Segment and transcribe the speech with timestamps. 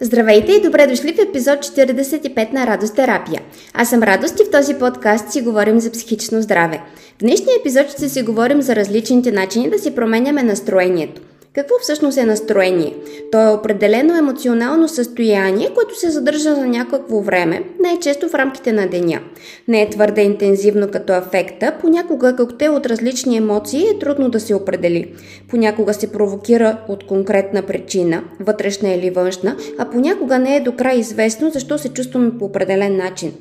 [0.00, 3.42] Здравейте и добре дошли в епизод 45 на Радост терапия.
[3.74, 6.80] Аз съм Радост и в този подкаст си говорим за психично здраве.
[7.16, 11.22] В днешния епизод ще си говорим за различните начини да си променяме настроението–
[11.54, 12.94] какво всъщност е настроение?
[13.32, 18.86] То е определено емоционално състояние, което се задържа за някакво време, най-често в рамките на
[18.86, 19.20] деня.
[19.68, 24.54] Не е твърде интензивно като афекта, понякога коктейл от различни емоции е трудно да се
[24.54, 25.12] определи.
[25.48, 30.98] Понякога се провокира от конкретна причина, вътрешна или външна, а понякога не е до край
[30.98, 33.32] известно защо се чувстваме по определен начин.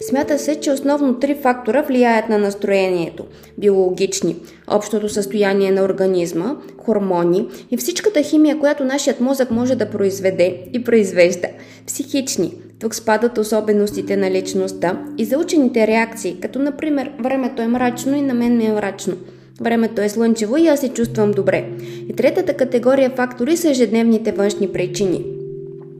[0.00, 3.26] Смята се, че основно три фактора влияят на настроението–
[3.58, 4.36] биологични,
[4.68, 10.84] общото състояние на организма, хормони и всичката химия, която нашият мозък може да произведе и
[10.84, 11.48] произвежда.
[11.86, 12.54] Психични.
[12.80, 18.34] Тук спадат особеностите на личността и заучените реакции, като например времето е мрачно и на
[18.34, 19.16] мен ми е мрачно.
[19.60, 21.64] Времето е слънчево и аз се чувствам добре.
[22.08, 25.24] И третата категория фактори са ежедневните външни причини.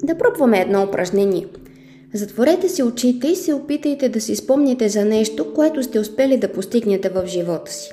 [0.03, 1.47] Да пробваме едно упражнение.
[2.15, 6.53] Затворете си очите и се опитайте да си спомните за нещо, което сте успели да
[6.53, 7.91] постигнете в живота си.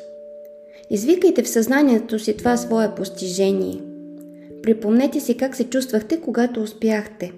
[0.89, 3.81] Извикайте в съзнанието си това свое постижение.
[4.63, 7.33] Припомнете си как се чувствахте, когато успяхте.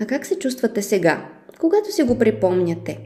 [0.00, 1.28] А как се чувствате сега,
[1.60, 2.98] когато си го припомняте?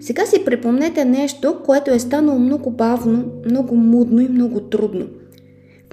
[0.00, 5.06] Сега си припомнете нещо, което е станало много бавно, много мудно и много трудно.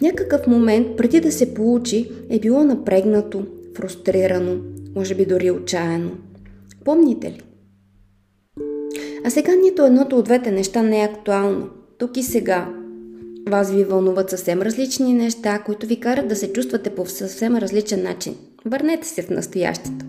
[0.02, 4.58] Някакъв момент, преди да се получи, е било напрегнато, фрустрирано,
[4.96, 6.12] може би дори отчаяно.
[6.86, 7.42] Помните ли?
[9.26, 11.70] А сега нито едното от двете неща не е актуално.
[11.98, 12.70] Тук и сега.
[13.50, 18.04] Вас ви вълнуват съвсем различни неща, които ви карат да се чувствате по съвсем различен
[18.04, 18.36] начин.
[18.66, 20.06] Върнете се в настоящето.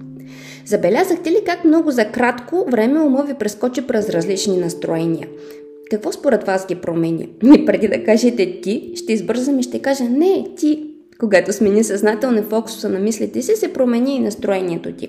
[0.67, 5.29] Забелязахте ли как много за кратко време ума ви прескочи през различни настроения?
[5.93, 7.25] Какво според вас ги променя?
[7.57, 10.89] И преди да кажете ти, ще избързам и ще кажа не, ти.
[11.19, 15.09] Когато смени съзнателно фокуса на мислите си, се промени и настроението ти.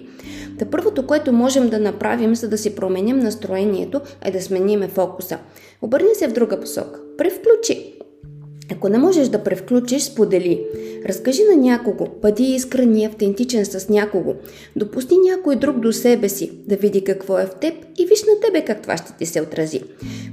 [0.60, 5.38] Та първото, което можем да направим, за да си променим настроението, е да смениме фокуса.
[5.82, 7.00] Обърни се в друга посока.
[7.18, 7.93] Превключи.
[8.76, 10.66] Ако не можеш да превключиш, сподели.
[11.06, 14.34] Разкажи на някого, бъди искрен и автентичен с някого.
[14.76, 18.40] Допусти някой друг до себе си, да види какво е в теб и виж на
[18.46, 19.82] тебе как това ще ти се отрази.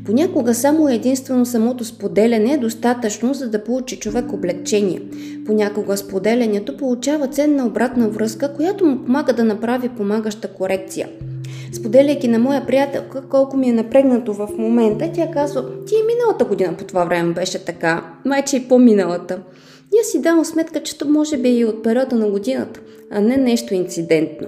[0.07, 5.03] Понякога само единствено самото споделяне е достатъчно, за да получи човек облегчение.
[5.47, 11.09] Понякога споделянето получава ценна обратна връзка, която му помага да направи помагаща корекция.
[11.73, 16.45] Споделяйки на моя приятелка колко ми е напрегнато в момента, тя казва, ти и миналата
[16.45, 19.43] година по това време беше така, майче и по-миналата.
[19.95, 22.81] И аз си давам сметка, че то може би и от периода на годината,
[23.11, 24.47] а не нещо инцидентно.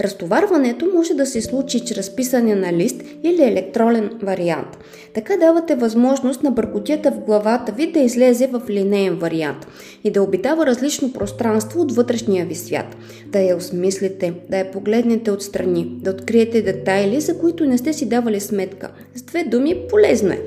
[0.00, 4.78] Разтоварването може да се случи чрез писане на лист или електролен вариант.
[5.14, 9.66] Така давате възможност на бъркотията в главата ви да излезе в линейен вариант
[10.04, 12.96] и да обитава различно пространство от вътрешния ви свят.
[13.26, 18.08] Да я осмислите, да я погледнете отстрани, да откриете детайли, за които не сте си
[18.08, 18.90] давали сметка.
[19.14, 20.42] С две думи, полезно е.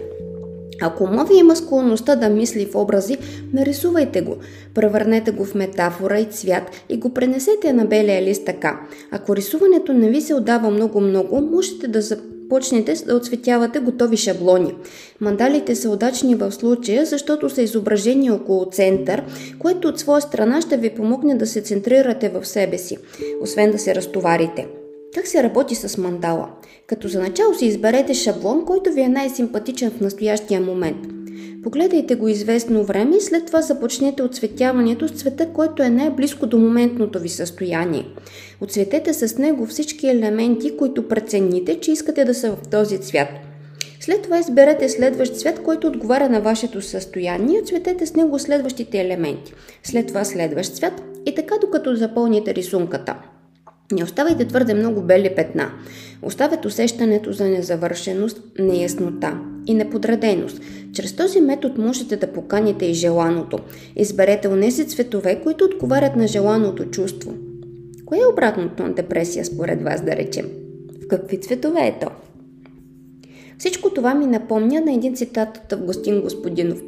[0.82, 3.18] Ако ума ви има склонността да мисли в образи,
[3.54, 4.36] нарисувайте го.
[4.74, 8.80] Превърнете го в метафора и цвят и го пренесете на белия лист така.
[9.12, 12.02] Ако рисуването не ви се отдава много-много, можете да
[12.52, 14.76] започнете да отсветявате готови шаблони.
[15.22, 19.24] Мандалите са удачни в случая, защото са изображени около център,
[19.60, 22.98] което от своя страна ще ви помогне да се центрирате в себе си,
[23.42, 24.68] освен да се разтоварите.
[25.16, 26.50] Как се работи с мандала?
[26.88, 30.98] Като за начало си изберете шаблон, който ви е най-симпатичен в настоящия момент.
[31.64, 36.58] Погледайте го известно време и след това започнете отцветяването с цвета, който е най-близко до
[36.58, 38.06] моментното ви състояние.
[38.62, 43.28] Отцветете с него всички елементи, които прецените, че искате да са в този цвят.
[44.00, 49.02] След това изберете следващ цвят, който отговаря на вашето състояние и отцветете с него следващите
[49.02, 49.54] елементи.
[49.84, 53.16] След това следващ цвят и така докато запълните рисунката.
[53.92, 55.72] Не оставайте твърде много бели петна.
[56.22, 60.62] Оставят усещането за незавършеност, неяснота и неподреденост.
[60.94, 63.60] Чрез този метод можете да поканите и желаното.
[63.96, 67.34] Изберете онези цветове, които отговарят на желаното чувство.
[68.06, 70.50] Кое е обратното на депресия според вас, да речем?
[71.04, 72.08] В какви цветове е то?
[73.58, 76.82] Всичко това ми напомня на един цитат от Августин Господинов.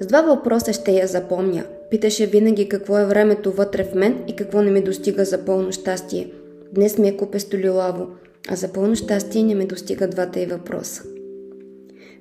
[0.00, 1.64] С два въпроса ще я запомня.
[1.90, 5.72] Питаше винаги какво е времето вътре в мен и какво не ми достига за пълно
[5.72, 6.30] щастие–
[6.72, 8.06] Днес ми е купе столилаво,
[8.48, 11.02] а за пълно щастие не ме достига двата и въпроса.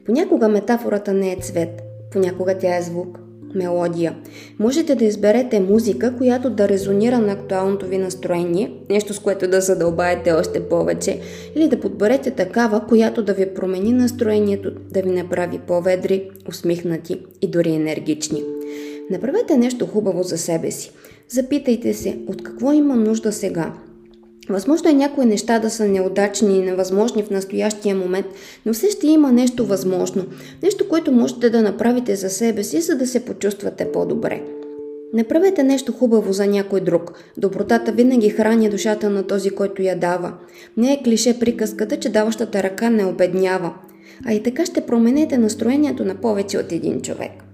[0.05, 1.81] Понякога метафората не е цвет,
[2.11, 3.19] понякога тя е звук,
[3.55, 4.15] мелодия.
[4.59, 9.61] Можете да изберете музика, която да резонира на актуалното ви настроение, нещо с което да
[9.61, 11.19] задълбаете още повече,
[11.55, 17.47] или да подберете такава, която да ви промени настроението, да ви направи по-ведри, усмихнати и
[17.47, 18.43] дори енергични.
[19.09, 20.91] Направете нещо хубаво за себе си.
[21.29, 23.73] Запитайте се, от какво има нужда сега.
[24.50, 28.25] Възможно е някои неща да са неудачни и невъзможни в настоящия момент,
[28.65, 30.25] но все ще има нещо възможно.
[30.63, 34.42] Нещо, което можете да направите за себе си, за да се почувствате по-добре.
[35.13, 37.13] Направете нещо хубаво за някой друг.
[37.38, 40.33] Добротата винаги храни душата на този, който я дава.
[40.77, 43.74] Не е клише приказката, че даващата ръка не обеднява.
[44.25, 47.44] А и така ще променете настроението на повече от един човек.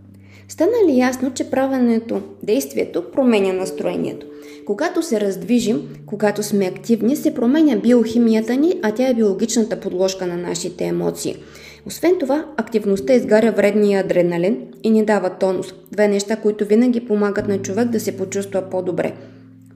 [0.51, 4.27] Стана ли ясно, че правенето, действието променя настроението?
[4.65, 10.27] Когато се раздвижим, когато сме активни, се променя биохимията ни, а тя е биологичната подложка
[10.27, 11.35] на нашите емоции.
[11.85, 15.73] Освен това, активността изгаря вредния адреналин и ни дава тонус.
[15.91, 19.13] Две неща, които винаги помагат на човек да се почувства по-добре.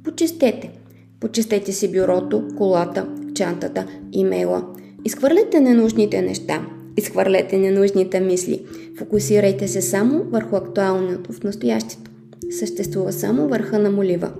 [0.03, 0.71] Почистете.
[1.19, 4.63] Почистете си бюрото, колата, чантата, имейла.
[5.05, 6.65] Изхвърлете ненужните неща.
[6.97, 8.65] Изхвърлете ненужните мисли.
[8.97, 12.11] Фокусирайте се само върху актуалното в настоящето.
[12.59, 14.31] Съществува само върха на молива.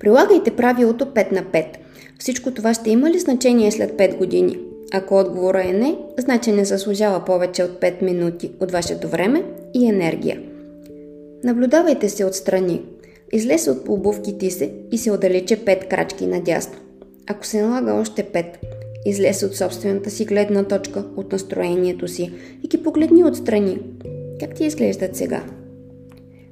[0.00, 1.66] Прилагайте правилото 5 на 5.
[2.18, 4.58] Всичко това ще има ли значение след 5 години?
[4.92, 9.44] Ако отговора е не, значи не заслужава повече от 5 минути от вашето време
[9.74, 10.40] и енергия.
[11.44, 12.82] Наблюдавайте се отстрани.
[13.32, 16.78] Излез от обувките се и се отдалече 5 крачки надясно.
[17.26, 18.44] Ако се налага още 5,
[19.06, 22.32] излез от собствената си гледна точка, от настроението си
[22.64, 23.78] и ги погледни отстрани.
[24.40, 25.44] Как ти изглеждат сега?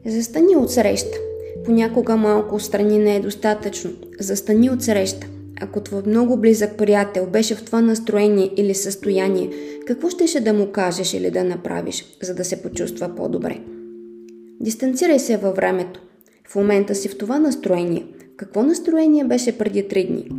[0.06, 1.18] Застани от среща.
[1.64, 3.90] Понякога малко отстрани не е достатъчно.
[4.20, 5.26] Застани от среща.
[5.60, 9.50] Ако твой много близък приятел беше в това настроение или състояние,
[9.86, 13.60] какво щеше да му кажеш или да направиш, за да се почувства по-добре?
[14.60, 16.00] Дистанцирай се във времето.
[16.48, 18.06] В момента си в това настроение.
[18.36, 20.30] Какво настроение беше преди три дни?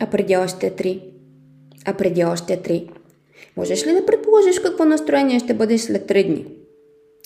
[0.00, 1.11] А преди още три?
[1.84, 2.90] А преди още три?
[3.56, 6.46] Можеш ли да предположиш какво настроение ще бъдеш след три дни?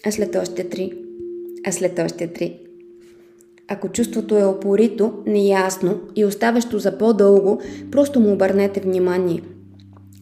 [0.06, 0.92] А след още три?
[1.66, 2.60] А след още три?
[3.68, 7.60] Ако чувството е опорито, неясно и оставащо за по-дълго,
[7.90, 9.42] просто му обърнете внимание.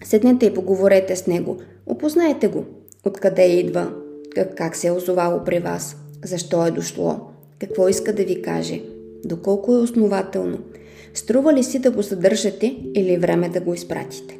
[0.04, 1.58] Седнете и поговорете с него.
[1.86, 2.64] Опознайте го.
[3.04, 3.92] Откъде идва?
[4.34, 5.96] Как, как се е озовало при вас?
[6.24, 7.20] Защо е дошло?
[7.60, 8.82] Какво иска да ви каже?
[9.24, 10.58] Доколко е основателно?
[11.14, 14.38] Струва ли си да го задържате или е време да го изпратите?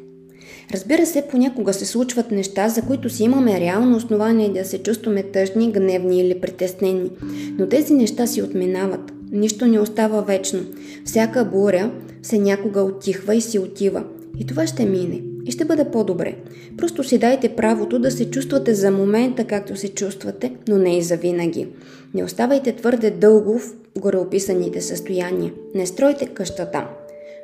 [0.73, 5.23] Разбира се, понякога се случват неща, за които си имаме реално основание да се чувстваме
[5.23, 7.11] тъжни, гневни или притеснени.
[7.59, 9.11] Но тези неща си отминават.
[9.31, 10.59] Нищо не остава вечно.
[11.05, 11.91] Всяка буря
[12.21, 14.03] се някога отихва и си отива.
[14.39, 15.21] И това ще мине.
[15.45, 16.35] И ще бъде по-добре.
[16.77, 21.01] Просто си дайте правото да се чувствате за момента както се чувствате, но не и
[21.01, 21.67] за винаги.
[22.13, 25.53] Не оставайте твърде дълго в гореописаните състояния.
[25.75, 26.87] Не стройте къщата.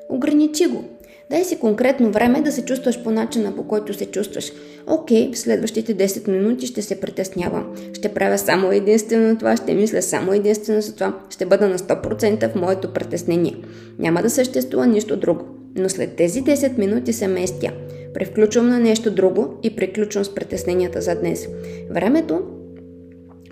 [0.09, 0.83] Ограничи го.
[1.29, 4.51] Дай си конкретно време да се чувстваш по начина, по който се чувстваш.
[4.87, 7.75] Окей, в следващите 10 минути ще се притеснявам.
[7.93, 11.19] Ще правя само единствено това, ще мисля само единствено за това.
[11.29, 13.55] Ще бъда на 100% в моето притеснение.
[13.99, 15.60] Няма да съществува нищо друго.
[15.75, 17.71] Но след тези 10 минути се местя.
[18.13, 21.47] Превключвам на нещо друго и приключвам с притесненията за днес.
[21.89, 22.41] Времето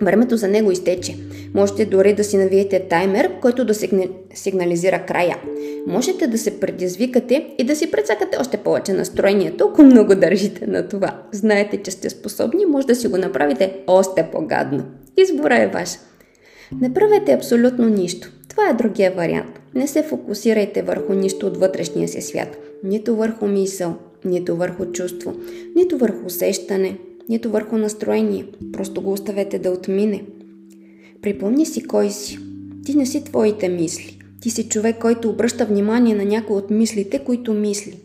[0.02, 1.16] Времето за него изтече.
[1.54, 3.74] Можете дори да си навиете таймер, който да
[4.34, 5.36] сигнализира края.
[5.86, 10.88] Можете да се предизвикате и да си прецакате още повече настроението, ако много държите на
[10.88, 11.22] това.
[11.32, 14.84] Знаете, че сте способни, може да си го направите още по-гадно.
[15.16, 15.90] Избора е ваш.
[16.80, 18.32] Не правете абсолютно нищо.
[18.48, 19.59] Това е другия вариант.
[19.74, 22.58] Не се фокусирайте върху нищо от вътрешния си свят.
[22.84, 25.34] Нито върху мисъл, нито върху чувство,
[25.76, 26.98] нито върху усещане,
[27.28, 28.46] нито върху настроение.
[28.72, 30.24] Просто го оставете да отмине.
[31.22, 32.38] Припомни си кой си.
[32.84, 34.18] Ти не си твоите мисли.
[34.40, 37.98] Ти си човек, който обръща внимание на някои от мислите, които мисли.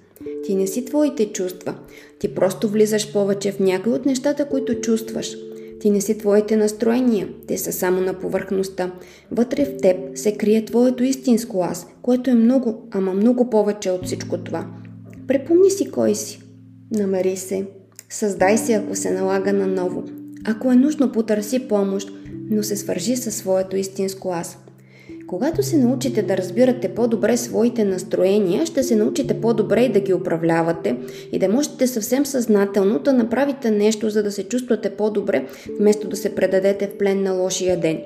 [0.44, 1.76] Ти не си твоите чувства.
[2.20, 5.38] Ти просто влизаш повече в някои от нещата, които чувстваш.
[5.86, 8.92] Ти не си твоите настроения, те са само на повърхността.
[9.32, 14.06] Вътре в теб се крие твоето истинско аз, което е много, ама много повече от
[14.06, 14.68] всичко това.
[15.28, 16.42] Препомни си кой си.
[16.92, 17.66] Намери се.
[18.10, 20.04] Създай се, ако се налага наново.
[20.46, 22.10] Ако е нужно, потърси помощ,
[22.50, 24.58] но се свържи със своето истинско аз.
[25.28, 30.14] Когато се научите да разбирате по-добре своите настроения, ще се научите по-добре и да ги
[30.14, 30.98] управлявате
[31.32, 35.46] и да можете съвсем съзнателно да направите нещо, за да се чувствате по-добре,
[35.80, 38.00] вместо да се предадете в плен на лошия ден.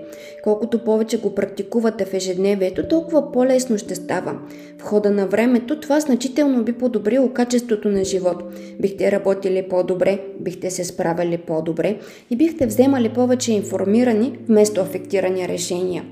[0.43, 4.39] Колкото повече го практикувате в ежедневието, толкова по-лесно ще става.
[4.77, 8.43] В хода на времето това значително би подобрило качеството на живот.
[8.79, 11.99] Бихте работили по-добре, бихте се справили по-добре
[12.29, 16.03] и бихте вземали повече информирани вместо афектирани решения.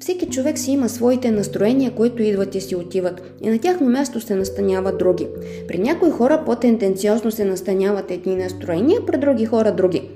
[0.00, 4.20] Всеки човек си има своите настроения, които идват и си отиват, и на тяхно място
[4.20, 5.26] се настаняват други.
[5.68, 10.08] При някои хора по-тенденциозно се настаняват едни настроения, при други хора други.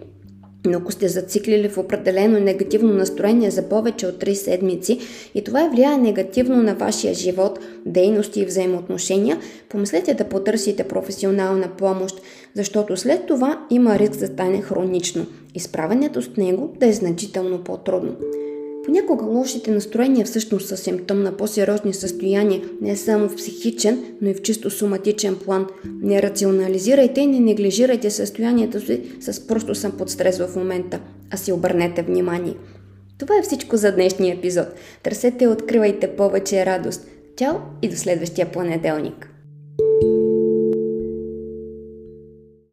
[0.67, 4.99] Но ако сте зациклили в определено негативно настроение за повече от 3 седмици
[5.35, 9.39] и това влияе негативно на вашия живот, дейности и взаимоотношения,
[9.69, 12.21] помислете да потърсите професионална помощ,
[12.55, 17.59] защото след това има риск да стане хронично и справянето с него да е значително
[17.65, 18.17] по-трудно.
[18.85, 24.35] Понякога лошите настроения всъщност са симптом на по-сериозни състояния, не само в психичен, но и
[24.35, 25.67] в чисто соматичен план.
[26.03, 31.01] Не рационализирайте и не неглижирайте състоянието си с просто съм под стрес в момента,
[31.31, 32.55] а си обърнете внимание.
[33.19, 34.67] Това е всичко за днешния епизод.
[35.03, 37.07] Търсете и откривайте повече радост.
[37.37, 39.34] Чао и до следващия понеделник!